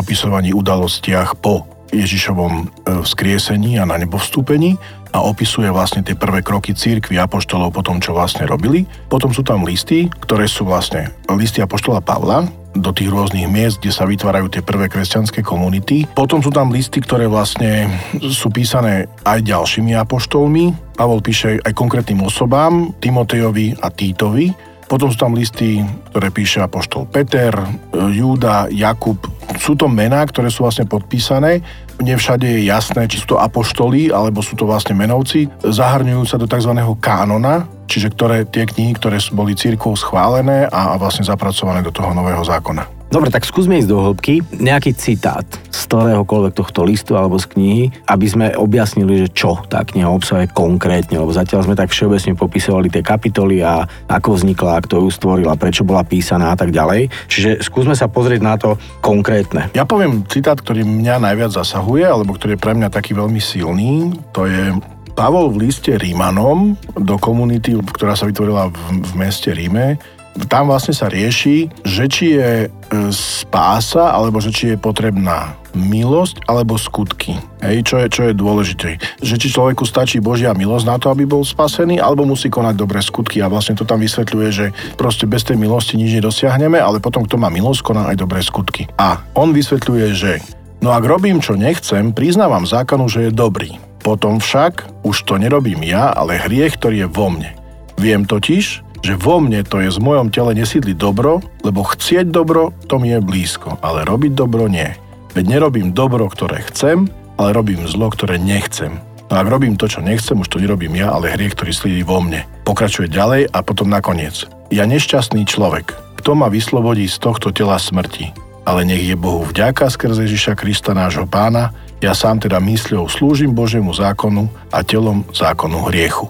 opisovaní 0.00 0.56
udalostiach 0.56 1.36
po 1.36 1.75
Ježišovom 1.94 2.54
e, 2.56 2.64
vzkriesení 3.06 3.78
a 3.78 3.84
na 3.84 3.98
nebo 4.00 4.18
vstúpení 4.18 4.78
a 5.14 5.22
opisuje 5.24 5.70
vlastne 5.72 6.04
tie 6.04 6.18
prvé 6.18 6.44
kroky 6.44 6.76
církvy 6.76 7.16
apoštolov 7.16 7.72
po 7.72 7.82
tom, 7.82 8.02
čo 8.02 8.12
vlastne 8.12 8.44
robili. 8.44 8.84
Potom 9.08 9.32
sú 9.32 9.40
tam 9.40 9.64
listy, 9.64 10.10
ktoré 10.22 10.44
sú 10.50 10.68
vlastne 10.68 11.14
listy 11.32 11.64
apoštola 11.64 12.04
Pavla, 12.04 12.44
do 12.76 12.92
tých 12.92 13.08
rôznych 13.08 13.48
miest, 13.48 13.80
kde 13.80 13.92
sa 13.92 14.04
vytvárajú 14.04 14.52
tie 14.52 14.60
prvé 14.60 14.92
kresťanské 14.92 15.40
komunity. 15.40 16.04
Potom 16.12 16.44
sú 16.44 16.52
tam 16.52 16.68
listy, 16.68 17.00
ktoré 17.00 17.24
vlastne 17.24 17.88
sú 18.20 18.52
písané 18.52 19.08
aj 19.24 19.40
ďalšími 19.42 19.96
apoštolmi. 19.96 20.96
Pavol 20.96 21.24
píše 21.24 21.56
aj 21.64 21.72
konkrétnym 21.72 22.20
osobám, 22.24 22.92
Timotejovi 23.00 23.80
a 23.80 23.88
Títovi. 23.88 24.75
Potom 24.86 25.10
sú 25.10 25.18
tam 25.18 25.34
listy, 25.34 25.82
ktoré 26.14 26.30
píše 26.30 26.62
apoštol 26.62 27.10
Peter, 27.10 27.50
Júda, 27.92 28.70
Jakub. 28.70 29.18
Sú 29.58 29.74
to 29.74 29.90
mená, 29.90 30.22
ktoré 30.22 30.46
sú 30.46 30.62
vlastne 30.62 30.86
podpísané. 30.86 31.58
Nevšade 31.98 32.46
je 32.46 32.70
jasné, 32.70 33.10
či 33.10 33.18
sú 33.18 33.34
to 33.34 33.42
apoštoli, 33.42 34.14
alebo 34.14 34.44
sú 34.46 34.54
to 34.54 34.62
vlastne 34.68 34.94
menovci. 34.94 35.50
Zahrňujú 35.64 36.22
sa 36.28 36.36
do 36.38 36.46
tzv. 36.46 36.70
kánona, 37.02 37.66
čiže 37.90 38.14
ktoré, 38.14 38.46
tie 38.46 38.68
knihy, 38.68 38.94
ktoré 38.94 39.18
boli 39.34 39.58
církvou 39.58 39.98
schválené 39.98 40.70
a, 40.70 40.94
a 40.94 41.00
vlastne 41.00 41.26
zapracované 41.26 41.82
do 41.82 41.90
toho 41.90 42.14
nového 42.14 42.46
zákona. 42.46 42.95
Dobre, 43.06 43.30
tak 43.30 43.46
skúsme 43.46 43.78
ísť 43.78 43.90
do 43.90 44.02
hĺbky. 44.02 44.42
Nejaký 44.58 44.90
citát 44.98 45.46
z 45.70 45.80
ktoréhokoľvek 45.86 46.54
tohto 46.58 46.82
listu 46.82 47.14
alebo 47.14 47.38
z 47.38 47.46
knihy, 47.54 47.84
aby 48.10 48.26
sme 48.26 48.46
objasnili, 48.58 49.22
že 49.22 49.28
čo 49.30 49.62
tá 49.70 49.86
kniha 49.86 50.10
obsahuje 50.10 50.50
konkrétne, 50.50 51.22
lebo 51.22 51.30
zatiaľ 51.30 51.62
sme 51.62 51.78
tak 51.78 51.94
všeobecne 51.94 52.34
popisovali 52.34 52.90
tie 52.90 53.06
kapitoly 53.06 53.62
a 53.62 53.86
ako 54.10 54.34
vznikla, 54.34 54.82
kto 54.82 55.06
ju 55.06 55.10
stvoril 55.14 55.46
a 55.46 55.54
prečo 55.54 55.86
bola 55.86 56.02
písaná 56.02 56.52
a 56.52 56.58
tak 56.58 56.74
ďalej. 56.74 57.06
Čiže 57.30 57.62
skúsme 57.62 57.94
sa 57.94 58.10
pozrieť 58.10 58.40
na 58.42 58.58
to 58.58 58.74
konkrétne. 58.98 59.70
Ja 59.76 59.86
poviem 59.86 60.26
citát, 60.26 60.58
ktorý 60.58 60.82
mňa 60.82 61.22
najviac 61.22 61.54
zasahuje, 61.54 62.02
alebo 62.02 62.34
ktorý 62.34 62.58
je 62.58 62.64
pre 62.66 62.74
mňa 62.74 62.90
taký 62.90 63.14
veľmi 63.14 63.38
silný. 63.38 64.10
To 64.34 64.50
je 64.50 64.74
Pavol 65.16 65.48
v 65.48 65.70
liste 65.70 65.96
Rímanom 65.96 66.76
do 66.92 67.16
komunity, 67.16 67.72
ktorá 67.72 68.12
sa 68.12 68.28
vytvorila 68.28 68.68
v, 68.68 69.00
v 69.00 69.12
meste 69.16 69.48
Ríme, 69.48 69.96
tam 70.44 70.68
vlastne 70.68 70.92
sa 70.92 71.08
rieši, 71.08 71.72
že 71.80 72.04
či 72.12 72.36
je 72.36 72.52
e, 72.64 72.68
spása, 73.12 74.12
alebo 74.12 74.36
že 74.44 74.52
či 74.52 74.64
je 74.72 74.78
potrebná 74.78 75.56
milosť 75.76 76.44
alebo 76.48 76.80
skutky. 76.80 77.36
Hej, 77.60 77.88
čo 77.88 77.94
je, 78.00 78.06
čo 78.08 78.22
je 78.28 78.32
dôležité. 78.36 79.00
Že 79.20 79.34
či 79.36 79.48
človeku 79.52 79.84
stačí 79.84 80.20
Božia 80.20 80.56
milosť 80.56 80.84
na 80.88 80.96
to, 80.96 81.12
aby 81.12 81.28
bol 81.28 81.44
spasený, 81.44 82.00
alebo 82.00 82.28
musí 82.28 82.48
konať 82.48 82.74
dobré 82.76 83.00
skutky. 83.04 83.44
A 83.44 83.52
vlastne 83.52 83.76
to 83.76 83.88
tam 83.88 84.00
vysvetľuje, 84.00 84.48
že 84.52 84.66
proste 84.96 85.28
bez 85.28 85.44
tej 85.44 85.60
milosti 85.60 85.96
nič 86.00 86.16
nedosiahneme, 86.20 86.80
ale 86.80 87.00
potom 87.00 87.24
kto 87.24 87.36
má 87.36 87.52
milosť, 87.52 87.80
koná 87.84 88.08
aj 88.12 88.16
dobré 88.20 88.40
skutky. 88.40 88.88
A 88.96 89.20
on 89.36 89.52
vysvetľuje, 89.52 90.06
že 90.16 90.32
no 90.80 90.92
ak 90.92 91.04
robím, 91.04 91.40
čo 91.40 91.56
nechcem, 91.56 92.12
priznávam 92.12 92.64
zákonu, 92.64 93.08
že 93.08 93.28
je 93.28 93.32
dobrý. 93.32 93.76
Potom 94.00 94.38
však 94.38 95.02
už 95.02 95.26
to 95.26 95.34
nerobím 95.36 95.82
ja, 95.82 96.14
ale 96.14 96.38
hriech, 96.38 96.78
ktorý 96.78 97.04
je 97.04 97.08
vo 97.10 97.26
mne. 97.32 97.50
Viem 97.98 98.28
totiž, 98.28 98.85
že 99.06 99.14
vo 99.14 99.38
mne 99.38 99.62
to 99.62 99.78
je 99.78 99.94
z 99.94 100.02
mojom 100.02 100.34
tele 100.34 100.50
nesídli 100.58 100.90
dobro, 100.90 101.38
lebo 101.62 101.86
chcieť 101.86 102.26
dobro, 102.26 102.74
to 102.90 102.98
mi 102.98 103.14
je 103.14 103.22
blízko, 103.22 103.78
ale 103.78 104.02
robiť 104.02 104.34
dobro 104.34 104.66
nie. 104.66 104.98
Veď 105.30 105.46
nerobím 105.46 105.94
dobro, 105.94 106.26
ktoré 106.26 106.66
chcem, 106.66 107.06
ale 107.38 107.54
robím 107.54 107.86
zlo, 107.86 108.10
ktoré 108.10 108.42
nechcem. 108.42 108.98
No 109.30 109.38
ak 109.38 109.46
robím 109.46 109.78
to, 109.78 109.86
čo 109.86 110.02
nechcem, 110.02 110.38
už 110.38 110.50
to 110.50 110.58
nerobím 110.58 110.98
ja, 110.98 111.14
ale 111.14 111.30
hriech, 111.30 111.54
ktorý 111.54 111.70
slídi 111.70 112.02
vo 112.02 112.18
mne. 112.18 112.42
Pokračuje 112.66 113.06
ďalej 113.06 113.54
a 113.54 113.58
potom 113.62 113.86
nakoniec. 113.86 114.50
Ja 114.74 114.82
nešťastný 114.90 115.46
človek, 115.46 115.94
kto 116.18 116.34
ma 116.34 116.50
vyslobodí 116.50 117.06
z 117.06 117.22
tohto 117.22 117.54
tela 117.54 117.78
smrti? 117.78 118.34
Ale 118.66 118.82
nech 118.82 119.06
je 119.06 119.14
Bohu 119.14 119.46
vďaka 119.46 119.86
skrze 119.86 120.26
Ježiša 120.26 120.58
Krista 120.58 120.90
nášho 120.90 121.30
pána, 121.30 121.70
ja 122.02 122.12
sám 122.12 122.42
teda 122.42 122.58
mysľou 122.58 123.06
slúžim 123.06 123.54
Božiemu 123.54 123.94
zákonu 123.94 124.50
a 124.74 124.82
telom 124.82 125.22
zákonu 125.30 125.86
hriechu. 125.86 126.26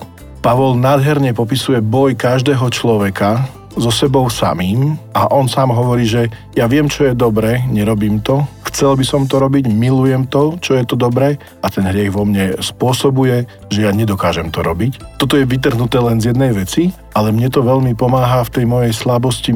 Pavol 0.47 0.79
nádherne 0.79 1.35
popisuje 1.35 1.83
boj 1.83 2.15
každého 2.15 2.71
človeka 2.71 3.51
so 3.75 3.91
sebou 3.91 4.31
samým 4.31 4.95
a 5.11 5.27
on 5.35 5.51
sám 5.51 5.75
hovorí, 5.75 6.07
že 6.07 6.31
ja 6.55 6.71
viem, 6.71 6.87
čo 6.87 7.03
je 7.03 7.19
dobré, 7.19 7.67
nerobím 7.67 8.23
to, 8.23 8.47
chcel 8.71 8.95
by 8.95 9.03
som 9.03 9.27
to 9.27 9.43
robiť, 9.43 9.67
milujem 9.67 10.23
to, 10.31 10.55
čo 10.63 10.79
je 10.79 10.87
to 10.87 10.95
dobré 10.95 11.35
a 11.35 11.67
ten 11.67 11.83
hriech 11.83 12.15
vo 12.15 12.23
mne 12.23 12.63
spôsobuje, 12.63 13.43
že 13.75 13.89
ja 13.89 13.91
nedokážem 13.91 14.55
to 14.55 14.63
robiť. 14.63 15.19
Toto 15.19 15.35
je 15.35 15.51
vytrhnuté 15.51 15.99
len 15.99 16.23
z 16.23 16.31
jednej 16.31 16.55
veci, 16.55 16.95
ale 17.11 17.35
mne 17.35 17.51
to 17.51 17.67
veľmi 17.67 17.99
pomáha 17.99 18.47
v 18.47 18.53
tej 18.55 18.65
mojej 18.71 18.95
slabosti 18.95 19.51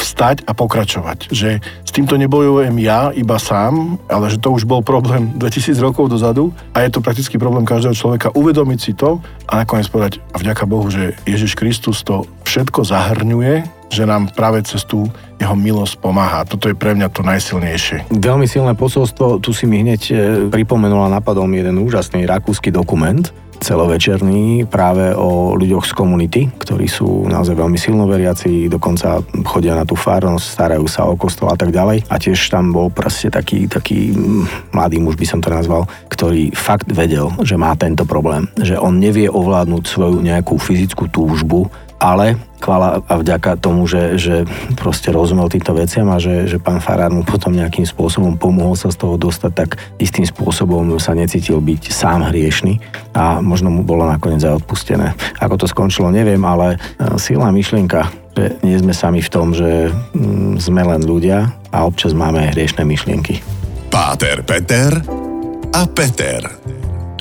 vstať 0.00 0.48
a 0.48 0.56
pokračovať. 0.56 1.28
Že 1.28 1.60
s 1.60 1.90
týmto 1.92 2.16
nebojujem 2.16 2.72
ja 2.80 3.12
iba 3.12 3.36
sám, 3.36 4.00
ale 4.08 4.32
že 4.32 4.40
to 4.40 4.56
už 4.56 4.64
bol 4.64 4.80
problém 4.80 5.32
2000 5.40 5.76
rokov 5.84 6.08
dozadu 6.08 6.56
a 6.72 6.80
je 6.80 6.90
to 6.90 7.04
prakticky 7.04 7.36
problém 7.36 7.68
každého 7.68 7.92
človeka 7.92 8.32
uvedomiť 8.32 8.78
si 8.80 8.92
to 8.96 9.20
a 9.44 9.60
nakoniec 9.60 9.86
povedať 9.92 10.24
a 10.32 10.40
vďaka 10.40 10.64
Bohu, 10.64 10.88
že 10.88 11.12
Ježiš 11.28 11.54
Kristus 11.60 12.00
to 12.00 12.24
všetko 12.48 12.82
zahrňuje, 12.82 13.80
že 13.90 14.06
nám 14.06 14.30
práve 14.32 14.62
cez 14.62 14.86
tú 14.86 15.10
jeho 15.40 15.56
milosť 15.58 15.98
pomáha. 15.98 16.46
Toto 16.46 16.70
je 16.70 16.78
pre 16.78 16.94
mňa 16.94 17.08
to 17.10 17.26
najsilnejšie. 17.26 18.12
Veľmi 18.12 18.46
silné 18.46 18.76
posolstvo, 18.78 19.42
tu 19.42 19.50
si 19.50 19.66
mi 19.66 19.82
hneď 19.82 20.02
e, 20.10 20.14
pripomenula 20.52 21.10
napadom 21.10 21.48
jeden 21.50 21.80
úžasný 21.80 22.28
rakúsky 22.28 22.70
dokument, 22.70 23.24
celovečerný 23.60 24.64
práve 24.66 25.12
o 25.12 25.54
ľuďoch 25.54 25.84
z 25.84 25.92
komunity, 25.92 26.40
ktorí 26.48 26.88
sú 26.88 27.28
naozaj 27.28 27.54
veľmi 27.54 27.76
silno 27.76 28.08
veriaci, 28.08 28.66
dokonca 28.72 29.20
chodia 29.44 29.76
na 29.76 29.84
tú 29.84 29.94
farnosť, 29.94 30.44
starajú 30.44 30.86
sa 30.88 31.06
o 31.06 31.14
kostol 31.14 31.52
a 31.52 31.56
tak 31.60 31.70
ďalej. 31.70 32.08
A 32.08 32.16
tiež 32.16 32.40
tam 32.48 32.72
bol 32.72 32.88
proste 32.88 33.28
taký, 33.28 33.68
taký 33.68 34.16
mm, 34.16 34.72
mladý 34.72 34.98
muž 34.98 35.20
by 35.20 35.26
som 35.28 35.40
to 35.44 35.52
nazval, 35.52 35.84
ktorý 36.08 36.50
fakt 36.56 36.88
vedel, 36.88 37.30
že 37.44 37.60
má 37.60 37.76
tento 37.76 38.08
problém, 38.08 38.48
že 38.56 38.80
on 38.80 38.96
nevie 38.96 39.28
ovládnuť 39.28 39.84
svoju 39.84 40.18
nejakú 40.24 40.56
fyzickú 40.56 41.12
túžbu, 41.12 41.68
ale 42.00 42.40
chvala 42.60 43.04
a 43.04 43.14
vďaka 43.20 43.60
tomu, 43.60 43.84
že, 43.84 44.16
že 44.16 44.48
proste 44.76 45.12
rozumel 45.12 45.48
týmto 45.52 45.72
veciam 45.76 46.08
a 46.12 46.16
že, 46.20 46.48
že 46.48 46.56
pán 46.60 46.80
Farár 46.80 47.12
mu 47.12 47.24
potom 47.24 47.52
nejakým 47.52 47.84
spôsobom 47.84 48.36
pomohol 48.40 48.76
sa 48.76 48.88
z 48.92 49.00
toho 49.00 49.20
dostať, 49.20 49.52
tak 49.52 49.70
istým 50.00 50.24
spôsobom 50.24 50.96
sa 50.96 51.16
necítil 51.16 51.60
byť 51.60 51.92
sám 51.92 52.32
hriešný 52.32 52.80
a 53.16 53.40
možno 53.44 53.72
mu 53.72 53.84
bolo 53.84 54.08
nakoniec 54.08 54.44
aj 54.44 54.64
odpustené. 54.64 55.12
Ako 55.40 55.60
to 55.60 55.66
skončilo, 55.68 56.12
neviem, 56.12 56.40
ale 56.44 56.76
e, 56.76 57.16
silná 57.16 57.48
myšlienka, 57.52 58.12
že 58.36 58.44
nie 58.64 58.76
sme 58.76 58.92
sami 58.92 59.20
v 59.24 59.32
tom, 59.32 59.52
že 59.56 59.88
mm, 59.92 60.60
sme 60.60 60.84
len 60.84 61.04
ľudia 61.04 61.52
a 61.72 61.84
občas 61.84 62.12
máme 62.16 62.48
aj 62.48 62.56
hriešné 62.56 62.82
myšlienky. 62.84 63.40
Páter 63.88 64.44
Peter 64.44 65.00
a 65.72 65.82
Peter. 65.88 66.59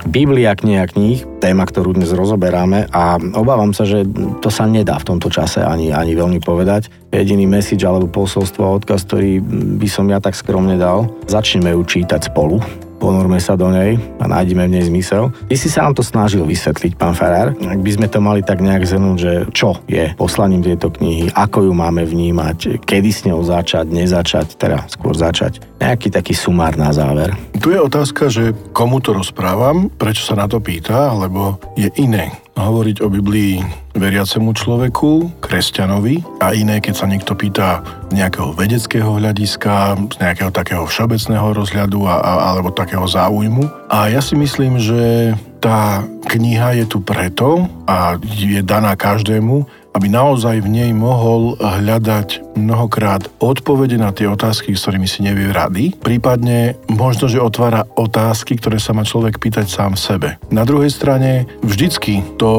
Biblia, 0.10 0.58
kniha 0.58 0.90
kníh, 0.90 1.22
téma, 1.38 1.70
ktorú 1.70 1.94
dnes 1.94 2.10
rozoberáme 2.10 2.90
a 2.90 3.22
obávam 3.38 3.78
sa, 3.78 3.86
že 3.86 4.10
to 4.42 4.50
sa 4.50 4.66
nedá 4.66 4.98
v 4.98 5.06
tomto 5.06 5.30
čase 5.30 5.62
ani, 5.62 5.94
ani 5.94 6.18
veľmi 6.18 6.42
povedať. 6.42 6.90
Jediný 7.14 7.46
message 7.46 7.86
alebo 7.86 8.10
posolstvo 8.10 8.62
a 8.66 8.76
odkaz, 8.82 9.06
ktorý 9.06 9.38
by 9.78 9.86
som 9.86 10.10
ja 10.10 10.18
tak 10.18 10.34
skromne 10.34 10.82
dal, 10.82 11.14
začneme 11.30 11.78
ju 11.78 11.86
čítať 11.86 12.26
spolu 12.26 12.58
ponorme 13.00 13.40
sa 13.40 13.56
do 13.56 13.72
nej 13.72 13.96
a 14.20 14.28
nájdeme 14.28 14.68
v 14.68 14.74
nej 14.78 14.84
zmysel. 14.86 15.32
Ty 15.48 15.56
si 15.56 15.72
sa 15.72 15.88
nám 15.88 15.96
to 15.96 16.04
snažil 16.04 16.44
vysvetliť, 16.44 17.00
pán 17.00 17.16
Farár. 17.16 17.56
Ak 17.56 17.80
by 17.80 17.92
sme 17.96 18.08
to 18.12 18.20
mali 18.20 18.44
tak 18.44 18.60
nejak 18.60 18.84
zhrnúť, 18.84 19.18
že 19.18 19.34
čo 19.56 19.80
je 19.88 20.12
poslaním 20.20 20.62
tejto 20.62 20.92
knihy, 20.92 21.32
ako 21.34 21.66
ju 21.66 21.74
máme 21.74 22.04
vnímať, 22.04 22.84
kedy 22.84 23.10
s 23.10 23.24
ňou 23.26 23.40
začať, 23.42 23.88
nezačať, 23.88 24.60
teda 24.60 24.86
skôr 24.92 25.16
začať. 25.16 25.64
Nejaký 25.80 26.12
taký 26.12 26.36
sumár 26.36 26.76
na 26.76 26.92
záver. 26.92 27.32
Tu 27.56 27.72
je 27.72 27.80
otázka, 27.80 28.28
že 28.28 28.52
komu 28.76 29.00
to 29.00 29.16
rozprávam, 29.16 29.88
prečo 29.88 30.28
sa 30.28 30.36
na 30.36 30.46
to 30.52 30.60
pýta, 30.60 31.16
lebo 31.16 31.56
je 31.80 31.88
iné 31.96 32.36
hovoriť 32.60 33.04
o 33.04 33.08
Biblii 33.08 33.64
veriacemu 33.96 34.56
človeku, 34.56 35.42
kresťanovi 35.44 36.24
a 36.40 36.56
iné, 36.56 36.80
keď 36.80 36.94
sa 36.96 37.10
niekto 37.10 37.36
pýta 37.36 37.84
z 38.12 38.20
nejakého 38.20 38.56
vedeckého 38.56 39.20
hľadiska, 39.20 40.00
z 40.14 40.18
nejakého 40.20 40.52
takého 40.52 40.84
všeobecného 40.88 41.56
rozhľadu 41.56 42.08
a, 42.08 42.16
a, 42.20 42.32
alebo 42.56 42.72
takého 42.72 43.04
záujmu. 43.04 43.68
A 43.92 44.12
ja 44.12 44.24
si 44.24 44.40
myslím, 44.40 44.80
že 44.80 45.34
tá 45.60 46.08
kniha 46.32 46.80
je 46.80 46.86
tu 46.88 47.04
preto 47.04 47.68
a 47.84 48.16
je 48.24 48.64
daná 48.64 48.96
každému, 48.96 49.68
aby 49.92 50.08
naozaj 50.08 50.64
v 50.64 50.70
nej 50.70 50.92
mohol 50.96 51.60
hľadať 51.60 52.49
mnohokrát 52.60 53.26
odpovede 53.40 53.96
na 53.96 54.12
tie 54.12 54.28
otázky, 54.28 54.76
s 54.76 54.84
ktorými 54.84 55.08
si 55.08 55.24
nevie 55.24 55.50
rady, 55.50 55.96
prípadne 55.96 56.76
možno, 56.92 57.32
že 57.32 57.40
otvára 57.40 57.88
otázky, 57.96 58.60
ktoré 58.60 58.78
sa 58.78 58.92
má 58.92 59.08
človek 59.08 59.40
pýtať 59.40 59.72
sám 59.72 59.96
sebe. 59.96 60.36
Na 60.52 60.68
druhej 60.68 60.92
strane 60.92 61.48
vždycky 61.64 62.22
to 62.36 62.52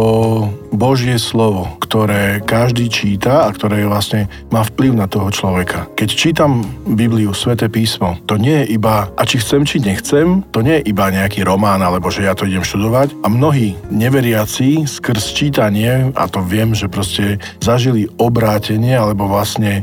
Božie 0.70 1.18
slovo, 1.18 1.66
ktoré 1.82 2.38
každý 2.46 2.86
číta 2.86 3.44
a 3.46 3.50
ktoré 3.50 3.82
vlastne 3.84 4.30
má 4.54 4.62
vplyv 4.62 4.94
na 4.94 5.10
toho 5.10 5.26
človeka. 5.34 5.90
Keď 5.98 6.08
čítam 6.14 6.62
Bibliu, 6.86 7.34
Sveté 7.34 7.66
písmo, 7.66 8.16
to 8.30 8.38
nie 8.38 8.62
je 8.62 8.78
iba, 8.78 9.10
a 9.18 9.22
či 9.26 9.42
chcem, 9.42 9.66
či 9.66 9.82
nechcem, 9.82 10.46
to 10.54 10.62
nie 10.62 10.78
je 10.78 10.94
iba 10.94 11.10
nejaký 11.10 11.42
román, 11.42 11.82
alebo 11.82 12.06
že 12.08 12.22
ja 12.22 12.38
to 12.38 12.46
idem 12.46 12.62
študovať. 12.62 13.18
A 13.20 13.26
mnohí 13.26 13.74
neveriaci 13.90 14.86
skrz 14.86 15.34
čítanie, 15.34 16.14
a 16.14 16.30
to 16.30 16.38
viem, 16.46 16.70
že 16.70 16.86
proste 16.86 17.42
zažili 17.58 18.06
obrátenie, 18.22 18.94
alebo 18.94 19.26
vlastne 19.26 19.82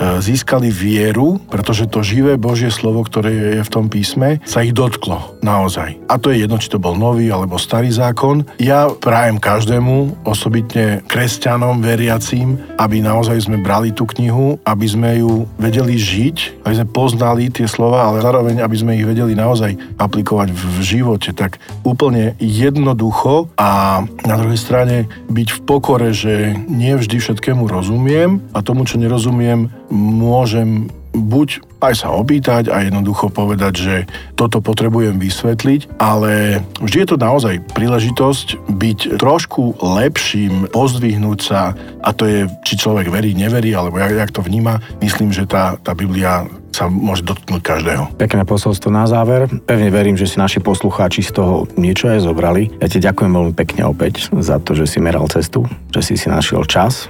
získali 0.00 0.68
vieru, 0.68 1.40
pretože 1.48 1.88
to 1.88 2.04
živé 2.04 2.36
Božie 2.36 2.68
slovo, 2.68 3.04
ktoré 3.04 3.60
je 3.60 3.64
v 3.64 3.72
tom 3.72 3.86
písme, 3.88 4.40
sa 4.44 4.60
ich 4.60 4.76
dotklo 4.76 5.40
naozaj. 5.40 5.96
A 6.10 6.20
to 6.20 6.32
je 6.32 6.44
jedno, 6.44 6.60
či 6.60 6.68
to 6.68 6.82
bol 6.82 6.96
nový 6.96 7.32
alebo 7.32 7.56
starý 7.56 7.88
zákon. 7.88 8.44
Ja 8.60 8.88
prajem 8.92 9.40
každému, 9.40 10.26
osobitne 10.26 11.00
kresťanom, 11.08 11.80
veriacím, 11.80 12.60
aby 12.76 13.00
naozaj 13.00 13.48
sme 13.48 13.60
brali 13.60 13.92
tú 13.92 14.04
knihu, 14.16 14.60
aby 14.68 14.86
sme 14.86 15.10
ju 15.20 15.48
vedeli 15.56 15.96
žiť, 15.96 16.66
aby 16.66 16.74
sme 16.76 16.88
poznali 16.92 17.48
tie 17.48 17.64
slova, 17.64 18.08
ale 18.08 18.20
zároveň, 18.20 18.60
aby 18.60 18.76
sme 18.76 18.96
ich 18.98 19.06
vedeli 19.06 19.32
naozaj 19.32 19.96
aplikovať 19.96 20.52
v 20.52 20.64
živote. 20.84 21.30
Tak 21.32 21.56
úplne 21.86 22.36
jednoducho 22.42 23.48
a 23.56 24.02
na 24.26 24.36
druhej 24.36 24.60
strane 24.60 25.08
byť 25.30 25.48
v 25.56 25.60
pokore, 25.64 26.10
že 26.12 26.56
nie 26.68 26.92
vždy 26.92 27.16
všetkému 27.20 27.64
rozumiem 27.64 28.44
a 28.52 28.60
tomu, 28.60 28.84
čo 28.84 29.00
nerozumiem, 29.00 29.70
môžem 29.90 30.90
buď 31.16 31.64
aj 31.80 31.94
sa 32.04 32.08
opýtať 32.12 32.68
a 32.68 32.84
jednoducho 32.84 33.32
povedať, 33.32 33.74
že 33.74 33.94
toto 34.36 34.60
potrebujem 34.60 35.16
vysvetliť, 35.16 35.96
ale 35.96 36.60
vždy 36.80 36.96
je 37.04 37.08
to 37.08 37.16
naozaj 37.16 37.54
príležitosť 37.72 38.68
byť 38.68 38.98
trošku 39.16 39.80
lepším, 39.80 40.68
pozdvihnúť 40.72 41.38
sa 41.40 41.72
a 42.04 42.10
to 42.12 42.28
je, 42.28 42.40
či 42.64 42.74
človek 42.80 43.08
verí, 43.08 43.32
neverí, 43.32 43.72
alebo 43.72 43.96
jak, 43.96 44.12
jak 44.12 44.32
to 44.32 44.44
vníma. 44.44 44.80
Myslím, 45.00 45.32
že 45.32 45.48
tá, 45.48 45.80
tá 45.80 45.96
Biblia 45.96 46.44
sa 46.76 46.92
môže 46.92 47.24
dotknúť 47.24 47.62
každého. 47.64 48.04
Pekné 48.20 48.44
posolstvo 48.44 48.92
na 48.92 49.08
záver. 49.08 49.48
Pevne 49.64 49.88
verím, 49.88 50.20
že 50.20 50.28
si 50.28 50.36
naši 50.36 50.60
poslucháči 50.60 51.24
z 51.24 51.32
toho 51.32 51.64
niečo 51.80 52.12
aj 52.12 52.28
zobrali. 52.28 52.68
Ja 52.84 52.92
ti 52.92 53.00
ďakujem 53.00 53.32
veľmi 53.32 53.54
pekne 53.56 53.88
opäť 53.88 54.28
za 54.28 54.60
to, 54.60 54.76
že 54.76 54.84
si 54.84 55.00
meral 55.00 55.24
cestu, 55.32 55.64
že 55.96 56.04
si 56.04 56.20
si 56.20 56.28
našiel 56.28 56.68
čas 56.68 57.08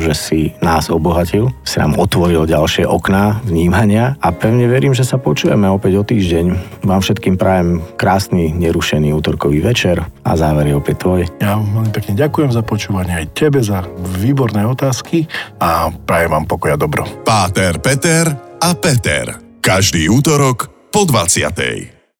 že 0.00 0.12
si 0.16 0.40
nás 0.64 0.88
obohatil, 0.88 1.50
si 1.62 1.78
nám 1.78 1.96
otvoril 1.98 2.48
ďalšie 2.48 2.88
okná 2.88 3.44
vnímania 3.44 4.18
a 4.18 4.32
pevne 4.34 4.66
verím, 4.66 4.96
že 4.96 5.06
sa 5.06 5.20
počujeme 5.20 5.68
opäť 5.68 5.92
o 6.00 6.04
týždeň. 6.04 6.46
Vám 6.86 7.00
všetkým 7.00 7.36
prajem 7.38 7.80
krásny, 7.96 8.50
nerušený 8.52 9.14
útorkový 9.14 9.62
večer 9.62 10.02
a 10.24 10.30
záver 10.34 10.72
je 10.72 10.74
opäť 10.76 10.96
tvoj. 11.04 11.20
Ja 11.38 11.58
veľmi 11.58 11.92
pekne 11.92 12.14
ďakujem 12.18 12.50
za 12.50 12.62
počúvanie 12.64 13.14
aj 13.14 13.26
tebe 13.36 13.60
za 13.62 13.84
výborné 14.18 14.66
otázky 14.66 15.26
a 15.60 15.92
prajem 15.92 16.30
vám 16.32 16.46
pokoja 16.48 16.76
dobro. 16.80 17.04
Páter, 17.22 17.78
Peter 17.78 18.28
a 18.58 18.70
Peter. 18.74 19.38
Každý 19.62 20.10
útorok 20.10 20.90
po 20.90 21.06
20. 21.06 21.91